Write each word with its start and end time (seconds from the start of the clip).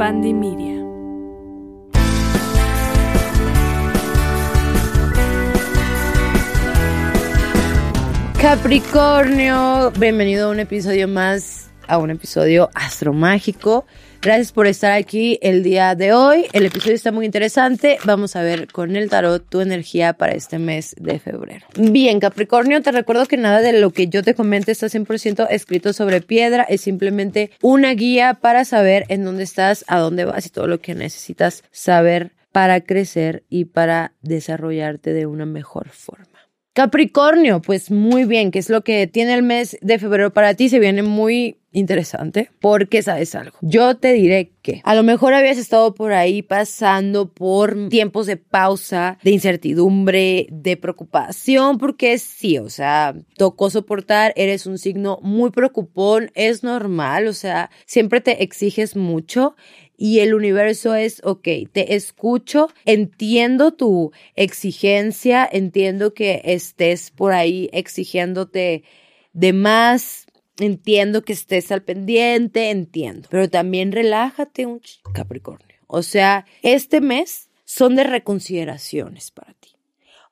Media. 0.00 0.82
Capricornio, 8.40 9.90
bienvenido 9.98 10.48
a 10.48 10.52
un 10.52 10.60
episodio 10.60 11.06
más, 11.06 11.69
a 11.90 11.98
un 11.98 12.10
episodio 12.10 12.70
astromágico. 12.74 13.84
Gracias 14.22 14.52
por 14.52 14.66
estar 14.66 14.92
aquí 14.92 15.38
el 15.42 15.62
día 15.62 15.94
de 15.94 16.12
hoy. 16.12 16.46
El 16.52 16.66
episodio 16.66 16.94
está 16.94 17.10
muy 17.10 17.26
interesante. 17.26 17.98
Vamos 18.04 18.36
a 18.36 18.42
ver 18.42 18.68
con 18.68 18.94
el 18.94 19.08
tarot 19.08 19.48
tu 19.48 19.60
energía 19.60 20.12
para 20.12 20.32
este 20.32 20.58
mes 20.58 20.94
de 20.98 21.18
febrero. 21.18 21.66
Bien, 21.76 22.20
Capricornio, 22.20 22.82
te 22.82 22.92
recuerdo 22.92 23.26
que 23.26 23.36
nada 23.36 23.60
de 23.60 23.72
lo 23.72 23.90
que 23.90 24.08
yo 24.08 24.22
te 24.22 24.34
comente 24.34 24.72
está 24.72 24.86
100% 24.86 25.48
escrito 25.50 25.92
sobre 25.92 26.20
piedra. 26.20 26.62
Es 26.64 26.82
simplemente 26.82 27.50
una 27.62 27.92
guía 27.94 28.34
para 28.34 28.64
saber 28.64 29.04
en 29.08 29.24
dónde 29.24 29.42
estás, 29.42 29.84
a 29.88 29.98
dónde 29.98 30.26
vas 30.26 30.46
y 30.46 30.50
todo 30.50 30.66
lo 30.66 30.80
que 30.80 30.94
necesitas 30.94 31.64
saber 31.72 32.32
para 32.52 32.82
crecer 32.82 33.44
y 33.48 33.64
para 33.66 34.12
desarrollarte 34.22 35.12
de 35.12 35.26
una 35.26 35.46
mejor 35.46 35.88
forma. 35.88 36.29
Capricornio, 36.80 37.60
pues 37.60 37.90
muy 37.90 38.24
bien, 38.24 38.50
¿qué 38.50 38.58
es 38.58 38.70
lo 38.70 38.82
que 38.82 39.06
tiene 39.06 39.34
el 39.34 39.42
mes 39.42 39.76
de 39.82 39.98
febrero 39.98 40.32
para 40.32 40.54
ti? 40.54 40.70
Se 40.70 40.78
viene 40.78 41.02
muy 41.02 41.58
interesante 41.72 42.50
porque 42.58 43.02
sabes 43.02 43.34
algo. 43.34 43.58
Yo 43.60 43.98
te 43.98 44.14
diré 44.14 44.52
que 44.62 44.80
a 44.84 44.94
lo 44.94 45.02
mejor 45.02 45.34
habías 45.34 45.58
estado 45.58 45.94
por 45.94 46.12
ahí 46.12 46.40
pasando 46.40 47.30
por 47.30 47.90
tiempos 47.90 48.26
de 48.26 48.38
pausa, 48.38 49.18
de 49.22 49.30
incertidumbre, 49.30 50.46
de 50.50 50.78
preocupación, 50.78 51.76
porque 51.76 52.16
sí, 52.16 52.56
o 52.56 52.70
sea, 52.70 53.14
tocó 53.36 53.68
soportar, 53.68 54.32
eres 54.36 54.64
un 54.64 54.78
signo 54.78 55.18
muy 55.22 55.50
preocupón, 55.50 56.30
es 56.34 56.62
normal, 56.62 57.26
o 57.26 57.34
sea, 57.34 57.70
siempre 57.84 58.22
te 58.22 58.42
exiges 58.42 58.96
mucho 58.96 59.54
y 60.02 60.20
el 60.20 60.32
universo 60.32 60.94
es, 60.94 61.20
ok, 61.24 61.46
te 61.70 61.94
escucho, 61.94 62.70
entiendo 62.86 63.74
tu 63.74 64.12
exigencia, 64.34 65.46
entiendo 65.52 66.14
que 66.14 66.40
estés 66.42 67.10
por 67.10 67.34
ahí 67.34 67.68
exigiéndote 67.74 68.82
de 69.34 69.52
más, 69.52 70.24
entiendo 70.58 71.20
que 71.22 71.34
estés 71.34 71.70
al 71.70 71.82
pendiente, 71.82 72.70
entiendo, 72.70 73.28
pero 73.30 73.50
también 73.50 73.92
relájate 73.92 74.64
un 74.64 74.80
Capricornio. 75.12 75.76
O 75.86 76.02
sea, 76.02 76.46
este 76.62 77.02
mes 77.02 77.50
son 77.66 77.94
de 77.94 78.04
reconsideraciones 78.04 79.30
para 79.30 79.52
ti. 79.52 79.76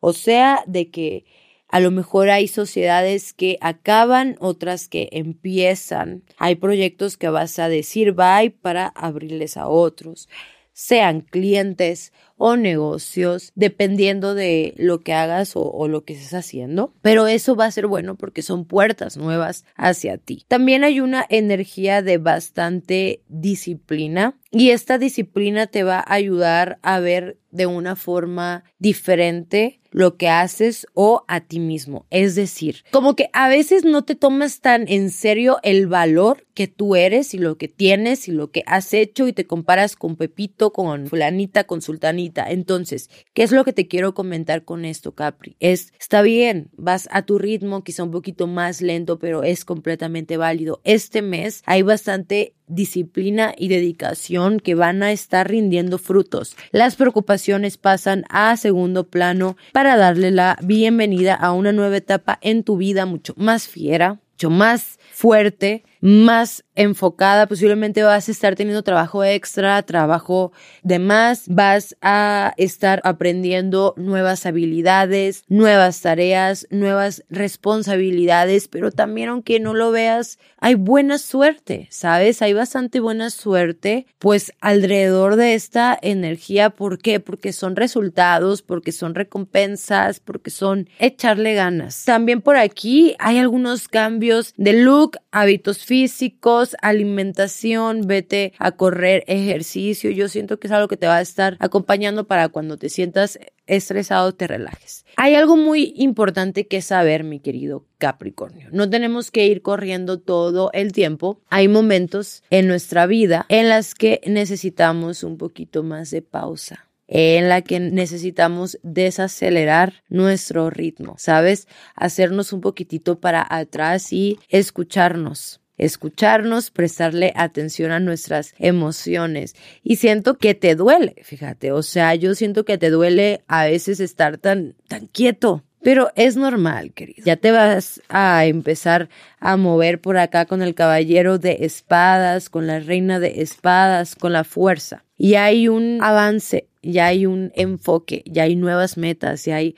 O 0.00 0.14
sea, 0.14 0.64
de 0.66 0.90
que 0.90 1.26
a 1.68 1.80
lo 1.80 1.90
mejor 1.90 2.30
hay 2.30 2.48
sociedades 2.48 3.32
que 3.32 3.58
acaban, 3.60 4.36
otras 4.40 4.88
que 4.88 5.08
empiezan. 5.12 6.22
Hay 6.38 6.54
proyectos 6.54 7.16
que 7.16 7.28
vas 7.28 7.58
a 7.58 7.68
decir 7.68 8.12
bye 8.12 8.50
para 8.50 8.88
abrirles 8.88 9.56
a 9.56 9.68
otros, 9.68 10.28
sean 10.72 11.22
clientes 11.22 12.12
o 12.36 12.56
negocios, 12.56 13.50
dependiendo 13.56 14.34
de 14.34 14.74
lo 14.76 15.00
que 15.00 15.12
hagas 15.12 15.52
o, 15.56 15.88
lo 15.88 16.04
que 16.04 16.12
estés 16.12 16.34
haciendo. 16.34 16.94
Pero 17.02 17.26
eso 17.26 17.56
va 17.56 17.66
a 17.66 17.70
ser 17.72 17.88
bueno 17.88 18.14
porque 18.14 18.42
son 18.42 18.64
puertas 18.64 19.16
nuevas 19.16 19.64
hacia 19.74 20.18
ti. 20.18 20.44
También 20.46 20.84
hay 20.84 21.00
una 21.00 21.26
energía 21.28 22.00
de 22.00 22.18
bastante 22.18 23.22
disciplina 23.28 24.37
y 24.50 24.70
esta 24.70 24.98
disciplina 24.98 25.66
te 25.66 25.82
va 25.82 25.98
a 25.98 26.14
ayudar 26.14 26.78
a 26.82 27.00
ver 27.00 27.38
de 27.50 27.66
una 27.66 27.96
forma 27.96 28.64
diferente 28.78 29.80
lo 29.90 30.16
que 30.16 30.28
haces 30.28 30.86
o 30.92 31.24
a 31.28 31.40
ti 31.40 31.60
mismo. 31.60 32.06
Es 32.10 32.34
decir, 32.34 32.84
como 32.90 33.16
que 33.16 33.30
a 33.32 33.48
veces 33.48 33.84
no 33.84 34.04
te 34.04 34.14
tomas 34.14 34.60
tan 34.60 34.86
en 34.88 35.10
serio 35.10 35.58
el 35.62 35.86
valor 35.86 36.46
que 36.54 36.66
tú 36.66 36.94
eres 36.94 37.32
y 37.32 37.38
lo 37.38 37.56
que 37.56 37.68
tienes 37.68 38.28
y 38.28 38.32
lo 38.32 38.50
que 38.50 38.62
has 38.66 38.92
hecho 38.92 39.26
y 39.28 39.32
te 39.32 39.46
comparas 39.46 39.96
con 39.96 40.16
Pepito, 40.16 40.72
con 40.72 41.06
fulanita, 41.06 41.64
con 41.64 41.80
sultanita. 41.80 42.50
Entonces, 42.50 43.08
¿qué 43.32 43.42
es 43.42 43.52
lo 43.52 43.64
que 43.64 43.72
te 43.72 43.88
quiero 43.88 44.12
comentar 44.14 44.64
con 44.64 44.84
esto, 44.84 45.14
Capri? 45.14 45.56
Es, 45.58 45.92
está 45.98 46.20
bien, 46.20 46.70
vas 46.76 47.08
a 47.10 47.22
tu 47.22 47.38
ritmo, 47.38 47.82
quizá 47.82 48.04
un 48.04 48.10
poquito 48.10 48.46
más 48.46 48.82
lento, 48.82 49.18
pero 49.18 49.42
es 49.42 49.64
completamente 49.64 50.36
válido. 50.36 50.80
Este 50.84 51.22
mes 51.22 51.62
hay 51.64 51.82
bastante 51.82 52.54
disciplina 52.68 53.54
y 53.56 53.68
dedicación 53.68 54.60
que 54.60 54.74
van 54.74 55.02
a 55.02 55.12
estar 55.12 55.48
rindiendo 55.48 55.98
frutos. 55.98 56.56
Las 56.70 56.96
preocupaciones 56.96 57.76
pasan 57.76 58.24
a 58.28 58.56
segundo 58.56 59.08
plano 59.08 59.56
para 59.72 59.96
darle 59.96 60.30
la 60.30 60.58
bienvenida 60.62 61.34
a 61.34 61.52
una 61.52 61.72
nueva 61.72 61.96
etapa 61.96 62.38
en 62.42 62.62
tu 62.62 62.76
vida 62.76 63.06
mucho 63.06 63.34
más 63.36 63.68
fiera, 63.68 64.20
mucho 64.32 64.50
más 64.50 64.98
fuerte, 65.12 65.84
más 66.00 66.64
enfocada, 66.78 67.48
posiblemente 67.48 68.04
vas 68.04 68.28
a 68.28 68.30
estar 68.30 68.54
teniendo 68.54 68.84
trabajo 68.84 69.24
extra, 69.24 69.82
trabajo 69.82 70.52
de 70.84 71.00
más, 71.00 71.48
vas 71.48 71.96
a 72.02 72.54
estar 72.56 73.00
aprendiendo 73.02 73.94
nuevas 73.96 74.46
habilidades, 74.46 75.42
nuevas 75.48 76.00
tareas, 76.00 76.68
nuevas 76.70 77.24
responsabilidades, 77.30 78.68
pero 78.68 78.92
también 78.92 79.30
aunque 79.30 79.58
no 79.58 79.74
lo 79.74 79.90
veas, 79.90 80.38
hay 80.60 80.76
buena 80.76 81.18
suerte, 81.18 81.88
¿sabes? 81.90 82.42
Hay 82.42 82.52
bastante 82.52 83.00
buena 83.00 83.30
suerte, 83.30 84.06
pues 84.20 84.52
alrededor 84.60 85.34
de 85.34 85.54
esta 85.54 85.98
energía, 86.00 86.70
¿por 86.70 86.98
qué? 86.98 87.18
Porque 87.18 87.52
son 87.52 87.74
resultados, 87.74 88.62
porque 88.62 88.92
son 88.92 89.16
recompensas, 89.16 90.20
porque 90.20 90.50
son 90.50 90.88
echarle 91.00 91.54
ganas. 91.54 92.04
También 92.04 92.40
por 92.40 92.56
aquí 92.56 93.16
hay 93.18 93.38
algunos 93.38 93.88
cambios 93.88 94.54
de 94.56 94.74
look, 94.74 95.18
hábitos 95.32 95.84
físicos, 95.84 96.67
alimentación, 96.82 98.06
vete 98.06 98.52
a 98.58 98.72
correr, 98.72 99.24
ejercicio. 99.26 100.10
Yo 100.10 100.28
siento 100.28 100.58
que 100.58 100.66
es 100.66 100.72
algo 100.72 100.88
que 100.88 100.96
te 100.96 101.06
va 101.06 101.16
a 101.16 101.20
estar 101.20 101.56
acompañando 101.60 102.26
para 102.26 102.48
cuando 102.48 102.76
te 102.76 102.88
sientas 102.88 103.38
estresado, 103.66 104.34
te 104.34 104.46
relajes. 104.46 105.04
Hay 105.16 105.34
algo 105.34 105.56
muy 105.56 105.92
importante 105.96 106.66
que 106.66 106.80
saber, 106.80 107.24
mi 107.24 107.40
querido 107.40 107.84
Capricornio. 107.98 108.68
No 108.72 108.88
tenemos 108.88 109.30
que 109.30 109.46
ir 109.46 109.62
corriendo 109.62 110.18
todo 110.18 110.70
el 110.72 110.92
tiempo. 110.92 111.40
Hay 111.50 111.68
momentos 111.68 112.42
en 112.50 112.66
nuestra 112.66 113.06
vida 113.06 113.46
en 113.48 113.68
las 113.68 113.94
que 113.94 114.20
necesitamos 114.26 115.22
un 115.22 115.36
poquito 115.36 115.82
más 115.82 116.10
de 116.10 116.22
pausa 116.22 116.88
en 117.08 117.48
la 117.48 117.62
que 117.62 117.80
necesitamos 117.80 118.78
desacelerar 118.82 120.04
nuestro 120.08 120.68
ritmo, 120.68 121.14
¿sabes? 121.18 121.66
Hacernos 121.96 122.52
un 122.52 122.60
poquitito 122.60 123.18
para 123.18 123.46
atrás 123.48 124.12
y 124.12 124.38
escucharnos 124.48 125.60
escucharnos, 125.78 126.70
prestarle 126.70 127.32
atención 127.36 127.92
a 127.92 128.00
nuestras 128.00 128.54
emociones. 128.58 129.54
Y 129.82 129.96
siento 129.96 130.36
que 130.36 130.54
te 130.54 130.74
duele, 130.74 131.14
fíjate, 131.22 131.72
o 131.72 131.82
sea, 131.82 132.14
yo 132.14 132.34
siento 132.34 132.64
que 132.64 132.76
te 132.76 132.90
duele 132.90 133.42
a 133.46 133.64
veces 133.64 134.00
estar 134.00 134.38
tan, 134.38 134.74
tan 134.88 135.06
quieto. 135.06 135.64
Pero 135.80 136.10
es 136.16 136.36
normal, 136.36 136.92
querido. 136.92 137.24
Ya 137.24 137.36
te 137.36 137.52
vas 137.52 138.02
a 138.08 138.44
empezar 138.46 139.08
a 139.38 139.56
mover 139.56 140.00
por 140.00 140.18
acá 140.18 140.44
con 140.44 140.60
el 140.60 140.74
caballero 140.74 141.38
de 141.38 141.58
espadas, 141.60 142.50
con 142.50 142.66
la 142.66 142.80
reina 142.80 143.20
de 143.20 143.42
espadas, 143.42 144.16
con 144.16 144.32
la 144.32 144.42
fuerza. 144.42 145.04
Y 145.16 145.34
hay 145.34 145.68
un 145.68 146.00
avance, 146.02 146.66
ya 146.82 147.06
hay 147.06 147.26
un 147.26 147.52
enfoque, 147.54 148.24
ya 148.26 148.42
hay 148.42 148.56
nuevas 148.56 148.96
metas, 148.96 149.44
ya 149.44 149.56
hay 149.56 149.76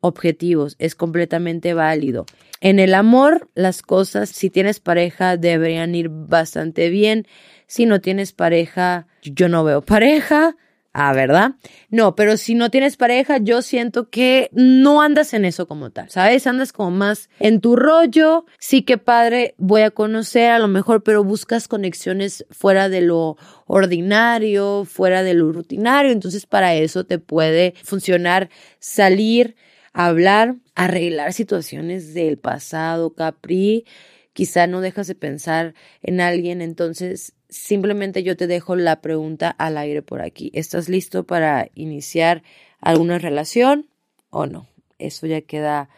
objetivos. 0.00 0.74
Es 0.78 0.96
completamente 0.96 1.74
válido. 1.74 2.26
En 2.60 2.78
el 2.78 2.94
amor, 2.94 3.50
las 3.54 3.82
cosas, 3.82 4.30
si 4.30 4.50
tienes 4.50 4.80
pareja, 4.80 5.36
deberían 5.36 5.94
ir 5.94 6.08
bastante 6.10 6.88
bien. 6.88 7.26
Si 7.66 7.86
no 7.86 8.00
tienes 8.00 8.32
pareja, 8.32 9.06
yo 9.22 9.48
no 9.48 9.64
veo 9.64 9.82
pareja. 9.82 10.56
Ah, 10.98 11.12
¿verdad? 11.12 11.56
No, 11.90 12.14
pero 12.14 12.38
si 12.38 12.54
no 12.54 12.70
tienes 12.70 12.96
pareja, 12.96 13.36
yo 13.36 13.60
siento 13.60 14.08
que 14.08 14.48
no 14.52 15.02
andas 15.02 15.34
en 15.34 15.44
eso 15.44 15.68
como 15.68 15.90
tal, 15.90 16.08
¿sabes? 16.08 16.46
Andas 16.46 16.72
como 16.72 16.90
más 16.90 17.28
en 17.38 17.60
tu 17.60 17.76
rollo. 17.76 18.46
Sí 18.58 18.80
que 18.80 18.96
padre, 18.96 19.54
voy 19.58 19.82
a 19.82 19.90
conocer 19.90 20.52
a 20.52 20.58
lo 20.58 20.68
mejor, 20.68 21.02
pero 21.02 21.22
buscas 21.22 21.68
conexiones 21.68 22.46
fuera 22.50 22.88
de 22.88 23.02
lo 23.02 23.36
ordinario, 23.66 24.86
fuera 24.86 25.22
de 25.22 25.34
lo 25.34 25.52
rutinario. 25.52 26.12
Entonces, 26.12 26.46
para 26.46 26.74
eso 26.74 27.04
te 27.04 27.18
puede 27.18 27.74
funcionar 27.84 28.48
salir 28.78 29.54
hablar, 29.96 30.56
arreglar 30.74 31.32
situaciones 31.32 32.12
del 32.12 32.36
pasado, 32.36 33.14
Capri. 33.14 33.86
Quizá 34.34 34.66
no 34.66 34.82
dejas 34.82 35.06
de 35.06 35.14
pensar 35.14 35.74
en 36.02 36.20
alguien, 36.20 36.60
entonces 36.60 37.32
simplemente 37.48 38.22
yo 38.22 38.36
te 38.36 38.46
dejo 38.46 38.76
la 38.76 39.00
pregunta 39.00 39.48
al 39.48 39.78
aire 39.78 40.02
por 40.02 40.20
aquí. 40.20 40.50
¿Estás 40.52 40.90
listo 40.90 41.24
para 41.24 41.70
iniciar 41.74 42.42
alguna 42.78 43.18
relación 43.18 43.88
o 44.28 44.44
no? 44.44 44.68
Eso 44.98 45.26
ya 45.26 45.40
queda 45.40 45.88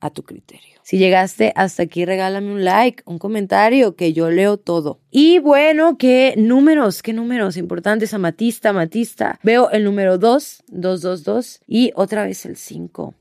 a 0.00 0.10
tu 0.10 0.24
criterio. 0.24 0.76
Si 0.82 0.98
llegaste 0.98 1.52
hasta 1.54 1.84
aquí, 1.84 2.04
regálame 2.04 2.52
un 2.52 2.64
like, 2.64 3.02
un 3.06 3.18
comentario, 3.18 3.94
que 3.94 4.12
yo 4.12 4.30
leo 4.30 4.56
todo. 4.56 5.00
Y 5.10 5.38
bueno, 5.38 5.98
qué 5.98 6.34
números, 6.36 7.02
qué 7.02 7.12
números 7.12 7.56
importantes. 7.56 8.12
Amatista, 8.12 8.70
amatista. 8.70 9.38
Veo 9.42 9.70
el 9.70 9.84
número 9.84 10.18
2, 10.18 10.64
222 10.68 11.60
y 11.66 11.92
otra 11.94 12.24
vez 12.24 12.44
el 12.46 12.56
5. 12.56 13.14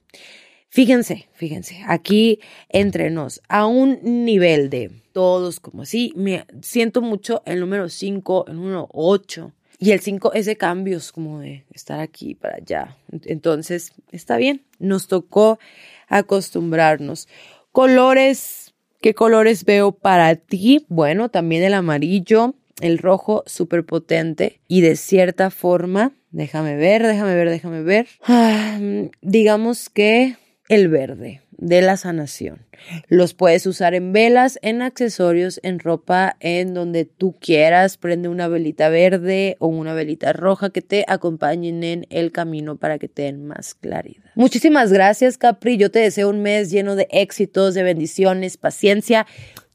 Fíjense, 0.69 1.29
fíjense, 1.33 1.81
aquí 1.87 2.39
entre 2.67 3.09
nos, 3.09 3.41
a 3.47 3.65
un 3.65 3.99
nivel 4.25 4.69
de 4.69 4.91
todos 5.13 5.61
como 5.61 5.83
así, 5.83 6.11
me 6.17 6.45
siento 6.61 7.01
mucho 7.01 7.41
el 7.45 7.61
número 7.61 7.87
5, 7.87 8.47
el 8.49 8.55
número 8.55 8.89
8. 8.91 9.53
Y 9.79 9.91
el 9.91 10.01
5 10.01 10.33
es 10.33 10.45
de 10.45 10.57
cambios, 10.57 11.11
como 11.13 11.39
de 11.39 11.63
estar 11.71 11.99
aquí 11.99 12.35
para 12.35 12.55
allá. 12.55 12.97
Entonces, 13.23 13.93
está 14.11 14.35
bien, 14.37 14.65
nos 14.79 15.07
tocó 15.07 15.59
acostumbrarnos. 16.07 17.27
Colores, 17.71 18.73
¿qué 19.01 19.13
colores 19.13 19.63
veo 19.63 19.93
para 19.93 20.35
ti? 20.35 20.85
Bueno, 20.89 21.29
también 21.29 21.63
el 21.63 21.73
amarillo, 21.73 22.55
el 22.81 22.97
rojo 22.97 23.43
súper 23.45 23.85
potente 23.85 24.59
y 24.67 24.81
de 24.81 24.95
cierta 24.95 25.49
forma, 25.49 26.13
déjame 26.31 26.75
ver, 26.75 27.05
déjame 27.05 27.35
ver, 27.35 27.49
déjame 27.49 27.81
ver, 27.81 28.07
ah, 28.23 28.79
digamos 29.21 29.89
que 29.89 30.35
el 30.67 30.89
verde 30.89 31.41
de 31.57 31.81
la 31.81 31.95
sanación. 31.95 32.65
Los 33.07 33.33
puedes 33.33 33.65
usar 33.65 33.93
en 33.93 34.11
velas, 34.11 34.59
en 34.61 34.81
accesorios, 34.81 35.59
en 35.63 35.79
ropa, 35.79 36.35
en 36.39 36.73
donde 36.73 37.05
tú 37.05 37.35
quieras. 37.39 37.97
Prende 37.97 38.27
una 38.27 38.47
velita 38.47 38.89
verde 38.89 39.55
o 39.59 39.67
una 39.67 39.93
velita 39.93 40.33
roja 40.33 40.69
que 40.69 40.81
te 40.81 41.05
acompañen 41.07 41.83
en 41.83 42.05
el 42.09 42.31
camino 42.31 42.75
para 42.75 42.99
que 42.99 43.07
te 43.07 43.23
den 43.23 43.45
más 43.45 43.73
claridad. 43.73 44.31
Muchísimas 44.35 44.91
gracias, 44.91 45.37
Capri. 45.37 45.77
Yo 45.77 45.91
te 45.91 45.99
deseo 45.99 46.29
un 46.29 46.41
mes 46.41 46.71
lleno 46.71 46.95
de 46.95 47.07
éxitos, 47.11 47.73
de 47.73 47.83
bendiciones, 47.83 48.57
paciencia. 48.57 49.25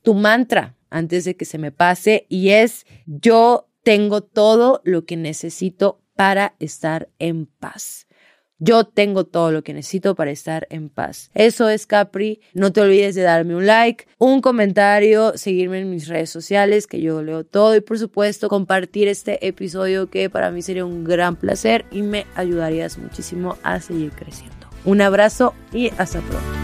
Tu 0.03 0.15
mantra 0.15 0.77
antes 0.91 1.25
de 1.25 1.37
que 1.37 1.45
se 1.45 1.59
me 1.59 1.73
pase 1.73 2.27
y 2.29 2.51
es 2.51 2.87
yo 3.07 3.69
tengo 3.83 4.21
todo 4.23 4.81
lo 4.85 5.05
que 5.05 5.17
necesito 5.17 6.03
para 6.15 6.55
estar 6.59 7.09
en 7.19 7.47
paz. 7.47 8.07
Yo 8.63 8.85
tengo 8.85 9.25
todo 9.25 9.53
lo 9.53 9.65
que 9.65 9.73
necesito 9.73 10.15
para 10.15 10.31
estar 10.31 10.67
en 10.69 10.91
paz. 10.91 11.31
Eso 11.35 11.71
es 11.71 11.87
Capri. 11.87 12.41
No 12.53 12.73
te 12.73 12.83
olvides 12.83 13.15
de 13.15 13.23
darme 13.23 13.57
un 13.57 13.67
like, 13.67 14.05
un 14.19 14.43
comentario, 14.43 15.33
seguirme 15.39 15.81
en 15.81 15.89
mis 15.89 16.09
redes 16.09 16.29
sociales, 16.29 16.87
que 16.87 17.01
yo 17.01 17.23
leo 17.23 17.45
todo 17.45 17.75
y 17.75 17.81
por 17.81 17.99
supuesto 17.99 18.51
compartir 18.51 19.09
este 19.09 19.47
episodio 19.49 20.11
que 20.11 20.29
para 20.29 20.51
mí 20.51 20.61
sería 20.61 20.85
un 20.85 21.05
gran 21.05 21.37
placer 21.37 21.87
y 21.91 22.03
me 22.03 22.27
ayudarías 22.35 22.99
muchísimo 22.99 23.57
a 23.63 23.81
seguir 23.81 24.13
creciendo. 24.13 24.69
Un 24.85 25.01
abrazo 25.01 25.55
y 25.73 25.89
hasta 25.97 26.21
pronto. 26.21 26.60